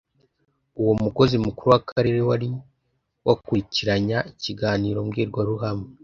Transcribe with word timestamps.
uwo 0.81 0.93
mukozi 1.03 1.35
mukuru 1.45 1.67
w'akarere 1.73 2.19
wari 2.29 2.47
wakurikiranya 3.27 4.17
ikiganiro 4.31 4.97
mbwirwaruhame 5.07 5.85